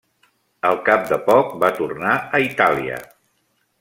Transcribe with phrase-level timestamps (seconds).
[0.69, 2.99] Al cap de poc va tornar a Itàlia.